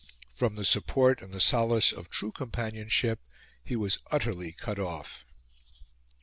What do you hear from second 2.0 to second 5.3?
true companionship he was utterly cut off.